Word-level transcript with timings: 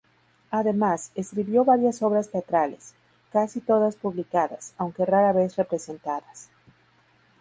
Además, 0.49 1.11
escribió 1.13 1.63
varias 1.63 2.01
obras 2.01 2.31
teatrales, 2.31 2.95
casi 3.31 3.61
todas 3.61 3.95
publicadas, 3.97 4.73
aunque 4.79 5.05
rara 5.05 5.31
vez 5.31 5.57
representadas. 5.57 6.49